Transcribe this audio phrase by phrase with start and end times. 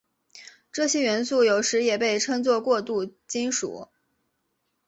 [0.71, 3.87] 这些元素有时也被称作过渡金属。